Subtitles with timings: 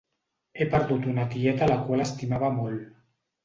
[0.55, 2.93] He perdut una tieta a la qual estimava molt.